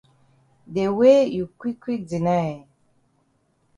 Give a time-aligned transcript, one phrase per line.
[0.75, 2.59] De way you quick quick deny eh.